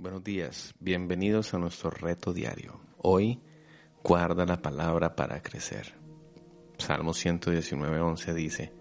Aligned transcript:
Buenos 0.00 0.22
días, 0.22 0.76
bienvenidos 0.78 1.54
a 1.54 1.58
nuestro 1.58 1.90
reto 1.90 2.32
diario. 2.32 2.80
Hoy, 2.98 3.40
guarda 4.04 4.46
la 4.46 4.62
palabra 4.62 5.16
para 5.16 5.42
crecer. 5.42 5.92
Salmo 6.78 7.12
119, 7.12 7.98
11 7.98 8.32
dice, 8.32 8.72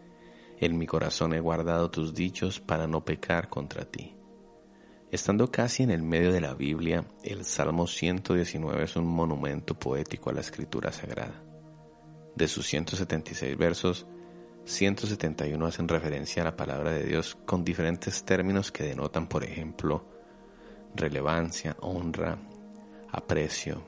En 0.60 0.78
mi 0.78 0.86
corazón 0.86 1.34
he 1.34 1.40
guardado 1.40 1.90
tus 1.90 2.14
dichos 2.14 2.60
para 2.60 2.86
no 2.86 3.04
pecar 3.04 3.50
contra 3.50 3.84
ti. 3.86 4.16
Estando 5.10 5.50
casi 5.50 5.82
en 5.82 5.90
el 5.90 6.04
medio 6.04 6.32
de 6.32 6.40
la 6.40 6.53
Biblia, 6.53 7.08
el 7.24 7.46
Salmo 7.46 7.88
119 7.88 8.84
es 8.84 8.96
un 8.96 9.08
monumento 9.08 9.74
poético 9.74 10.29
a 10.29 10.34
la 10.34 10.42
escritura 10.42 10.92
sagrada. 10.92 11.44
De 12.36 12.47
sus 12.47 12.68
176 12.68 13.58
versos, 13.58 14.06
171 14.65 15.65
hacen 15.65 15.88
referencia 15.88 16.44
a 16.44 16.45
la 16.45 16.55
palabra 16.55 16.91
de 16.91 17.05
Dios 17.05 17.36
con 17.48 17.63
diferentes 17.63 18.23
términos 18.23 18.72
que 18.72 18.84
denotan, 18.84 19.27
por 19.27 19.44
ejemplo, 19.44 20.16
relevancia, 20.98 21.77
honra, 21.82 22.38
aprecio, 23.12 23.84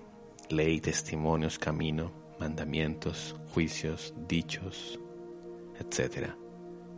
ley, 0.50 0.80
testimonios, 0.80 1.60
camino, 1.60 2.12
mandamientos, 2.40 3.36
juicios, 3.54 4.14
dichos, 4.28 5.00
etc. 5.80 6.30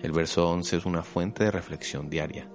El 0.02 0.12
verso 0.12 0.50
11 0.50 0.78
es 0.78 0.86
una 0.86 1.04
fuente 1.04 1.46
de 1.46 1.52
reflexión 1.52 2.10
diaria. 2.10 2.50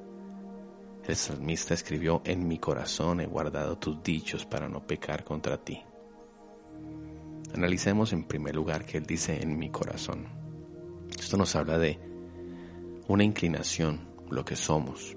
El 1.07 1.17
salmista 1.17 1.75
escribió, 1.75 2.23
en 2.25 2.47
mi 2.49 2.59
corazón 2.59 3.21
he 3.21 3.27
guardado 3.27 3.79
tus 3.79 4.03
dichos 4.03 4.45
para 4.45 4.69
no 4.69 4.87
pecar 4.87 5.25
contra 5.25 5.57
ti. 5.57 5.81
Analicemos 7.55 8.13
en 8.13 8.25
primer 8.25 8.55
lugar 8.55 8.85
que 8.85 8.99
él 8.99 9.07
dice 9.07 9.41
en 9.41 9.57
mi 9.57 9.71
corazón. 9.71 10.27
Esto 11.17 11.37
nos 11.37 11.55
habla 11.55 11.79
de 11.79 11.99
una 13.09 13.23
inclinación, 13.23 14.09
lo 14.29 14.45
que 14.45 14.57
somos, 14.57 15.17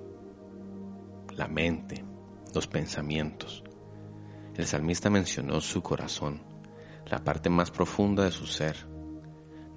la 1.35 1.47
mente, 1.47 2.05
los 2.53 2.67
pensamientos. 2.67 3.63
El 4.55 4.65
salmista 4.65 5.09
mencionó 5.09 5.61
su 5.61 5.81
corazón, 5.81 6.41
la 7.05 7.23
parte 7.23 7.49
más 7.49 7.71
profunda 7.71 8.23
de 8.23 8.31
su 8.31 8.45
ser. 8.45 8.87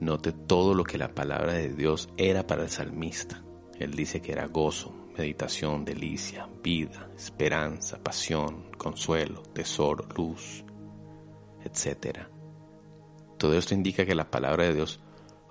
Note 0.01 0.33
todo 0.33 0.75
lo 0.75 0.85
que 0.85 0.99
la 0.99 1.15
palabra 1.15 1.53
de 1.53 1.73
Dios 1.73 2.09
era 2.17 2.47
para 2.47 2.65
el 2.65 2.71
salmista. 2.71 3.43
Él 3.79 3.95
dice 3.95 4.21
que 4.21 4.33
era 4.33 4.47
gozo, 4.47 4.93
meditación, 5.17 5.85
delicia, 5.85 6.49
vida, 6.63 7.11
esperanza, 7.17 8.03
pasión, 8.03 8.71
consuelo, 8.77 9.43
tesoro, 9.43 10.07
luz, 10.17 10.65
etc. 11.65 12.27
Todo 13.39 13.57
esto 13.57 13.75
indica 13.75 14.05
que 14.05 14.15
la 14.15 14.31
palabra 14.31 14.65
de 14.65 14.75
Dios 14.75 15.01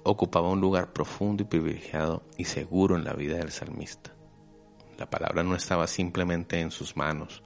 ocupaba 0.03 0.49
un 0.49 0.61
lugar 0.61 0.93
profundo 0.93 1.43
y 1.43 1.45
privilegiado 1.45 2.23
y 2.37 2.45
seguro 2.45 2.95
en 2.95 3.03
la 3.03 3.13
vida 3.13 3.37
del 3.37 3.51
salmista. 3.51 4.13
La 5.01 5.09
palabra 5.09 5.41
no 5.41 5.55
estaba 5.55 5.87
simplemente 5.87 6.59
en 6.59 6.69
sus 6.69 6.95
manos, 6.95 7.41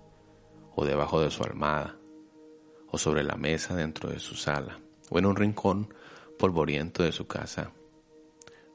o 0.75 0.83
debajo 0.83 1.21
de 1.21 1.31
su 1.31 1.41
almada, 1.41 1.97
o 2.91 2.97
sobre 2.97 3.23
la 3.23 3.37
mesa 3.37 3.73
dentro 3.73 4.09
de 4.09 4.19
su 4.19 4.35
sala, 4.35 4.81
o 5.09 5.19
en 5.19 5.25
un 5.25 5.37
rincón 5.37 5.93
polvoriento 6.37 7.01
de 7.01 7.13
su 7.13 7.27
casa, 7.27 7.71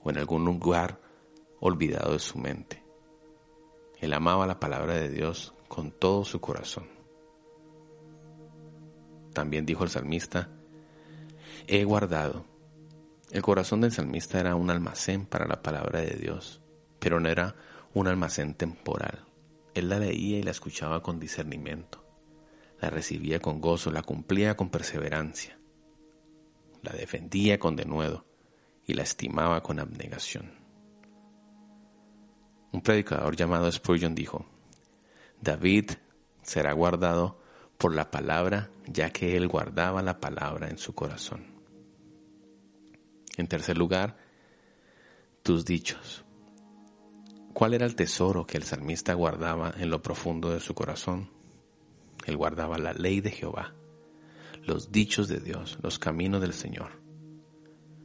o 0.03 0.09
en 0.09 0.17
algún 0.17 0.47
lugar 0.47 0.99
olvidado 1.61 2.15
de 2.15 2.21
su 2.21 2.39
mente. 2.39 2.83
Él 3.99 4.15
amaba 4.15 4.47
la 4.47 4.59
palabra 4.59 4.95
de 4.95 5.11
Dios 5.11 5.53
con 5.69 5.91
todo 5.91 6.25
su 6.25 6.41
corazón. 6.41 6.89
También 9.35 9.67
dijo 9.67 9.85
el 9.85 9.91
salmista, 9.91 10.49
he 11.67 11.85
guardado. 11.85 12.47
El 13.31 13.43
corazón 13.43 13.83
del 13.83 13.93
salmista 13.93 14.41
era 14.41 14.55
un 14.55 14.71
almacén 14.71 15.27
para 15.27 15.47
la 15.47 15.61
palabra 15.61 16.01
de 16.01 16.17
Dios, 16.17 16.63
pero 16.99 17.21
no 17.21 17.29
era 17.29 17.57
un 17.95 18.09
almacén 18.09 18.55
temporal. 18.55 19.25
Él 19.75 19.89
la 19.89 19.99
leía 19.99 20.39
y 20.39 20.43
la 20.43 20.51
escuchaba 20.51 21.03
con 21.03 21.19
discernimiento, 21.21 22.05
la 22.81 22.91
recibía 22.91 23.41
con 23.41 23.61
gozo, 23.61 23.91
la 23.91 24.03
cumplía 24.03 24.57
con 24.57 24.71
perseverancia, 24.71 25.59
la 26.83 26.93
defendía 26.93 27.59
con 27.59 27.77
denuedo 27.77 28.25
y 28.87 28.95
la 28.95 29.03
estimaba 29.03 29.63
con 29.63 29.79
abnegación. 29.79 30.59
Un 32.73 32.83
predicador 32.83 33.37
llamado 33.37 33.71
Spurgeon 33.71 34.15
dijo, 34.15 34.47
David 35.41 35.91
será 36.43 36.73
guardado 36.73 37.41
por 37.79 37.95
la 37.95 38.11
palabra, 38.11 38.71
ya 38.87 39.11
que 39.11 39.37
él 39.37 39.49
guardaba 39.49 40.03
la 40.03 40.21
palabra 40.21 40.69
en 40.69 40.79
su 40.79 40.95
corazón. 40.95 41.47
En 43.37 43.49
tercer 43.49 43.79
lugar, 43.79 44.19
tus 45.43 45.65
dichos. 45.65 46.25
¿Cuál 47.53 47.75
era 47.75 47.85
el 47.85 47.97
tesoro 47.97 48.47
que 48.47 48.57
el 48.57 48.63
salmista 48.63 49.13
guardaba 49.15 49.75
en 49.77 49.91
lo 49.91 50.01
profundo 50.01 50.51
de 50.51 50.61
su 50.61 50.75
corazón? 50.75 51.31
Él 52.25 52.37
guardaba 52.37 52.79
la 52.79 52.93
ley 52.93 53.21
de 53.21 53.33
Jehová, 53.33 53.75
los 54.63 54.93
dichos 54.93 55.27
de 55.29 55.41
Dios, 55.41 55.79
los 55.83 55.99
caminos 55.99 56.41
del 56.41 56.53
Señor. 56.53 57.01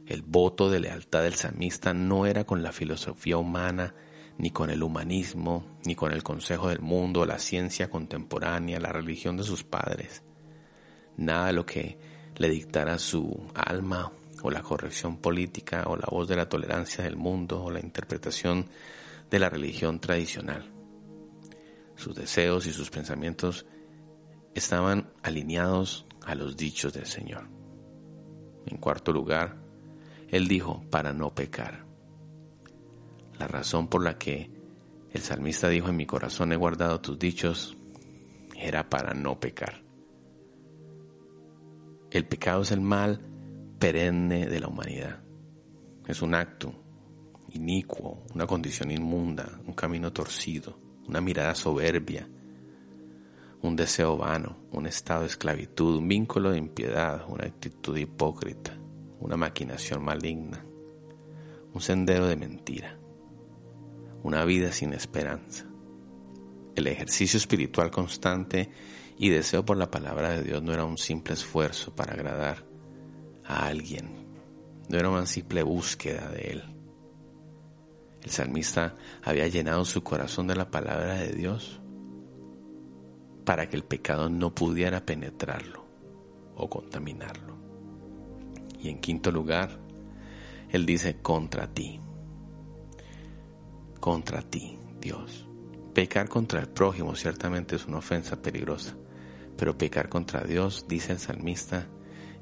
El 0.06 0.22
voto 0.22 0.68
de 0.68 0.80
lealtad 0.80 1.22
del 1.22 1.34
salmista 1.34 1.94
no 1.94 2.26
era 2.26 2.44
con 2.44 2.62
la 2.62 2.72
filosofía 2.72 3.38
humana, 3.38 3.94
ni 4.36 4.50
con 4.50 4.68
el 4.68 4.82
humanismo, 4.82 5.78
ni 5.84 5.94
con 5.94 6.12
el 6.12 6.22
consejo 6.22 6.68
del 6.68 6.80
mundo, 6.80 7.24
la 7.24 7.38
ciencia 7.38 7.88
contemporánea, 7.88 8.80
la 8.80 8.92
religión 8.92 9.36
de 9.36 9.44
sus 9.44 9.62
padres. 9.62 10.22
Nada 11.16 11.52
lo 11.52 11.64
que 11.64 11.98
le 12.36 12.48
dictara 12.50 12.98
su 12.98 13.46
alma 13.54 14.12
o 14.42 14.50
la 14.50 14.62
corrección 14.62 15.16
política 15.18 15.84
o 15.86 15.96
la 15.96 16.06
voz 16.10 16.28
de 16.28 16.36
la 16.36 16.48
tolerancia 16.48 17.04
del 17.04 17.16
mundo 17.16 17.62
o 17.62 17.70
la 17.70 17.80
interpretación 17.80 18.68
de 19.30 19.38
la 19.38 19.48
religión 19.48 20.00
tradicional. 20.00 20.72
Sus 21.96 22.14
deseos 22.14 22.66
y 22.66 22.72
sus 22.72 22.90
pensamientos 22.90 23.66
estaban 24.54 25.12
alineados 25.22 26.06
a 26.24 26.34
los 26.34 26.56
dichos 26.56 26.92
del 26.92 27.06
Señor. 27.06 27.48
En 28.66 28.78
cuarto 28.78 29.12
lugar, 29.12 29.56
Él 30.28 30.48
dijo, 30.48 30.84
para 30.90 31.12
no 31.12 31.34
pecar. 31.34 31.86
La 33.38 33.46
razón 33.46 33.88
por 33.88 34.02
la 34.02 34.18
que 34.18 34.50
el 35.12 35.20
salmista 35.20 35.68
dijo, 35.68 35.88
en 35.88 35.96
mi 35.96 36.06
corazón 36.06 36.52
he 36.52 36.56
guardado 36.56 37.00
tus 37.00 37.18
dichos, 37.18 37.76
era 38.56 38.88
para 38.88 39.14
no 39.14 39.38
pecar. 39.38 39.82
El 42.10 42.26
pecado 42.26 42.62
es 42.62 42.70
el 42.70 42.80
mal 42.80 43.20
perenne 43.78 44.46
de 44.46 44.60
la 44.60 44.68
humanidad. 44.68 45.22
Es 46.06 46.22
un 46.22 46.34
acto, 46.34 46.74
inicuo, 47.52 48.24
una 48.34 48.46
condición 48.46 48.90
inmunda, 48.90 49.60
un 49.66 49.74
camino 49.74 50.12
torcido, 50.12 50.78
una 51.08 51.20
mirada 51.20 51.54
soberbia, 51.54 52.28
un 53.62 53.76
deseo 53.76 54.16
vano, 54.16 54.56
un 54.72 54.86
estado 54.86 55.22
de 55.22 55.28
esclavitud, 55.28 55.98
un 55.98 56.08
vínculo 56.08 56.50
de 56.50 56.58
impiedad, 56.58 57.24
una 57.28 57.46
actitud 57.46 57.96
hipócrita, 57.96 58.78
una 59.20 59.36
maquinación 59.36 60.04
maligna, 60.04 60.64
un 61.72 61.80
sendero 61.80 62.26
de 62.26 62.36
mentira, 62.36 62.98
una 64.22 64.44
vida 64.44 64.72
sin 64.72 64.92
esperanza. 64.92 65.66
El 66.74 66.86
ejercicio 66.88 67.38
espiritual 67.38 67.90
constante 67.90 68.70
y 69.16 69.30
deseo 69.30 69.64
por 69.64 69.78
la 69.78 69.90
palabra 69.90 70.30
de 70.30 70.42
Dios 70.42 70.62
no 70.62 70.74
era 70.74 70.84
un 70.84 70.98
simple 70.98 71.34
esfuerzo 71.34 71.94
para 71.94 72.12
agradar 72.12 72.66
a 73.44 73.66
alguien, 73.66 74.26
no 74.88 74.98
era 74.98 75.08
una 75.08 75.26
simple 75.26 75.62
búsqueda 75.62 76.28
de 76.30 76.40
Él 76.50 76.75
el 78.26 78.32
salmista 78.32 78.96
había 79.22 79.46
llenado 79.46 79.84
su 79.84 80.02
corazón 80.02 80.48
de 80.48 80.56
la 80.56 80.68
palabra 80.68 81.14
de 81.14 81.32
Dios 81.32 81.80
para 83.44 83.68
que 83.68 83.76
el 83.76 83.84
pecado 83.84 84.28
no 84.28 84.52
pudiera 84.52 85.06
penetrarlo 85.06 85.86
o 86.56 86.68
contaminarlo. 86.68 87.56
Y 88.80 88.88
en 88.88 88.98
quinto 88.98 89.30
lugar, 89.30 89.78
Él 90.70 90.84
dice 90.86 91.22
contra 91.22 91.72
ti, 91.72 92.00
contra 94.00 94.42
ti, 94.42 94.76
Dios. 95.00 95.46
Pecar 95.94 96.28
contra 96.28 96.58
el 96.58 96.68
prójimo 96.68 97.14
ciertamente 97.14 97.76
es 97.76 97.86
una 97.86 97.98
ofensa 97.98 98.42
peligrosa, 98.42 98.96
pero 99.56 99.78
pecar 99.78 100.08
contra 100.08 100.42
Dios, 100.42 100.86
dice 100.88 101.12
el 101.12 101.20
salmista, 101.20 101.86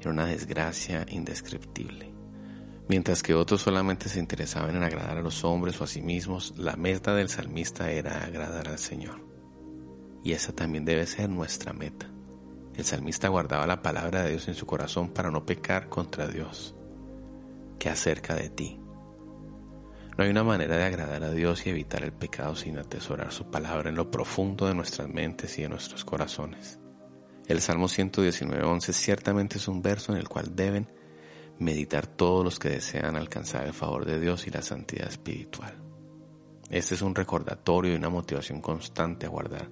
era 0.01 0.09
una 0.09 0.25
desgracia 0.25 1.05
indescriptible. 1.07 2.14
Mientras 2.87 3.23
que 3.23 3.33
otros 3.33 3.61
solamente 3.61 4.09
se 4.09 4.19
interesaban 4.19 4.75
en 4.75 4.83
agradar 4.83 5.17
a 5.17 5.21
los 5.21 5.43
hombres 5.43 5.81
o 5.81 5.85
a 5.85 5.87
sí 5.87 6.01
mismos, 6.01 6.53
la 6.55 6.75
meta 6.75 7.15
del 7.15 7.29
salmista 7.29 7.89
era 7.89 8.23
agradar 8.23 8.67
al 8.67 8.77
Señor. 8.77 9.25
Y 10.23 10.33
esa 10.33 10.53
también 10.53 10.85
debe 10.85 11.07
ser 11.07 11.29
nuestra 11.29 11.73
meta. 11.73 12.07
El 12.75 12.85
salmista 12.85 13.27
guardaba 13.29 13.65
la 13.65 13.81
palabra 13.81 14.23
de 14.23 14.31
Dios 14.31 14.47
en 14.47 14.55
su 14.55 14.65
corazón 14.65 15.09
para 15.09 15.31
no 15.31 15.45
pecar 15.45 15.89
contra 15.89 16.27
Dios, 16.27 16.75
que 17.79 17.89
acerca 17.89 18.35
de 18.35 18.49
ti. 18.49 18.79
No 20.17 20.23
hay 20.23 20.29
una 20.29 20.43
manera 20.43 20.77
de 20.77 20.83
agradar 20.83 21.23
a 21.23 21.31
Dios 21.31 21.65
y 21.65 21.71
evitar 21.71 22.03
el 22.03 22.13
pecado 22.13 22.55
sin 22.55 22.77
atesorar 22.77 23.31
su 23.31 23.49
palabra 23.49 23.89
en 23.89 23.95
lo 23.95 24.11
profundo 24.11 24.67
de 24.67 24.75
nuestras 24.75 25.09
mentes 25.09 25.57
y 25.57 25.63
de 25.63 25.69
nuestros 25.69 26.05
corazones. 26.05 26.79
El 27.47 27.61
Salmo 27.61 27.87
119.11 27.87 28.93
ciertamente 28.93 29.57
es 29.57 29.67
un 29.67 29.81
verso 29.81 30.11
en 30.11 30.19
el 30.19 30.29
cual 30.29 30.55
deben 30.55 30.89
meditar 31.59 32.07
todos 32.07 32.43
los 32.43 32.59
que 32.59 32.69
desean 32.69 33.15
alcanzar 33.15 33.65
el 33.65 33.73
favor 33.73 34.05
de 34.05 34.19
Dios 34.19 34.47
y 34.47 34.51
la 34.51 34.61
santidad 34.61 35.07
espiritual. 35.07 35.73
Este 36.69 36.95
es 36.95 37.01
un 37.01 37.15
recordatorio 37.15 37.93
y 37.93 37.95
una 37.95 38.09
motivación 38.09 38.61
constante 38.61 39.25
a 39.25 39.29
guardar 39.29 39.69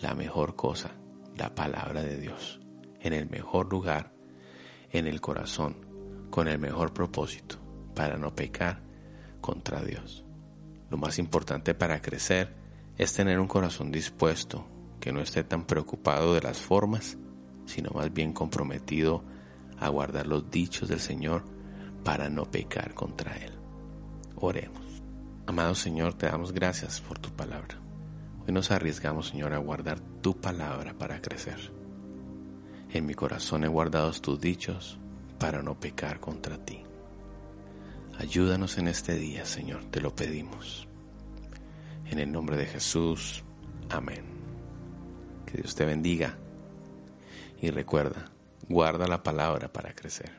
la 0.00 0.14
mejor 0.14 0.56
cosa, 0.56 0.92
la 1.36 1.54
palabra 1.54 2.02
de 2.02 2.16
Dios, 2.16 2.60
en 3.00 3.12
el 3.12 3.28
mejor 3.28 3.70
lugar, 3.70 4.14
en 4.90 5.06
el 5.06 5.20
corazón, 5.20 6.28
con 6.30 6.48
el 6.48 6.58
mejor 6.58 6.94
propósito, 6.94 7.56
para 7.94 8.16
no 8.16 8.34
pecar 8.34 8.82
contra 9.40 9.82
Dios. 9.82 10.24
Lo 10.88 10.96
más 10.96 11.18
importante 11.18 11.74
para 11.74 12.00
crecer 12.00 12.54
es 12.96 13.12
tener 13.12 13.38
un 13.40 13.48
corazón 13.48 13.90
dispuesto, 13.90 14.66
que 15.00 15.12
no 15.12 15.20
esté 15.20 15.44
tan 15.44 15.64
preocupado 15.64 16.34
de 16.34 16.42
las 16.42 16.58
formas, 16.58 17.16
sino 17.64 17.90
más 17.90 18.12
bien 18.12 18.32
comprometido 18.32 19.24
a 19.80 19.88
guardar 19.88 20.26
los 20.26 20.50
dichos 20.50 20.88
del 20.88 21.00
Señor 21.00 21.44
para 22.04 22.28
no 22.28 22.44
pecar 22.44 22.94
contra 22.94 23.36
Él. 23.36 23.52
Oremos. 24.36 25.02
Amado 25.46 25.74
Señor, 25.74 26.14
te 26.14 26.26
damos 26.26 26.52
gracias 26.52 27.00
por 27.00 27.18
tu 27.18 27.30
palabra. 27.30 27.80
Hoy 28.46 28.52
nos 28.52 28.70
arriesgamos, 28.70 29.28
Señor, 29.28 29.52
a 29.52 29.58
guardar 29.58 29.98
tu 30.20 30.38
palabra 30.40 30.94
para 30.94 31.20
crecer. 31.20 31.72
En 32.90 33.06
mi 33.06 33.14
corazón 33.14 33.64
he 33.64 33.68
guardado 33.68 34.12
tus 34.12 34.40
dichos 34.40 34.98
para 35.38 35.62
no 35.62 35.78
pecar 35.78 36.20
contra 36.20 36.58
ti. 36.64 36.82
Ayúdanos 38.18 38.76
en 38.78 38.88
este 38.88 39.14
día, 39.14 39.46
Señor, 39.46 39.84
te 39.86 40.00
lo 40.00 40.14
pedimos. 40.14 40.86
En 42.06 42.18
el 42.18 42.30
nombre 42.30 42.56
de 42.56 42.66
Jesús, 42.66 43.42
amén. 43.88 44.24
Que 45.46 45.58
Dios 45.58 45.74
te 45.74 45.84
bendiga 45.84 46.36
y 47.62 47.70
recuerda, 47.70 48.30
guarda 48.70 49.08
la 49.08 49.22
palabra 49.22 49.68
para 49.68 49.92
crecer. 49.92 50.30